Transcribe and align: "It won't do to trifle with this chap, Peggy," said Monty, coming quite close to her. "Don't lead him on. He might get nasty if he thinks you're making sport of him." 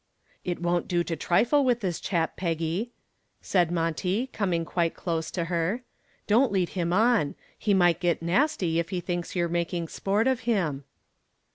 "It 0.43 0.59
won't 0.59 0.87
do 0.87 1.03
to 1.03 1.15
trifle 1.15 1.63
with 1.63 1.81
this 1.81 1.99
chap, 1.99 2.35
Peggy," 2.35 2.89
said 3.39 3.69
Monty, 3.71 4.25
coming 4.33 4.65
quite 4.65 4.95
close 4.95 5.29
to 5.29 5.43
her. 5.45 5.83
"Don't 6.25 6.51
lead 6.51 6.69
him 6.69 6.91
on. 6.91 7.35
He 7.55 7.75
might 7.75 7.99
get 7.99 8.19
nasty 8.23 8.79
if 8.79 8.89
he 8.89 8.99
thinks 8.99 9.35
you're 9.35 9.47
making 9.47 9.89
sport 9.89 10.25
of 10.25 10.39
him." 10.49 10.85